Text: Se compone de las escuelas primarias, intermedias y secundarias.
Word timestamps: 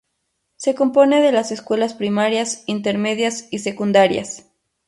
Se 0.55 0.73
compone 0.73 1.21
de 1.21 1.31
las 1.31 1.51
escuelas 1.51 1.93
primarias, 1.93 2.63
intermedias 2.65 3.47
y 3.51 3.59
secundarias. 3.59 4.47